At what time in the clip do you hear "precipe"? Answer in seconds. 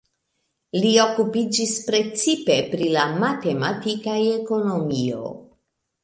1.89-2.55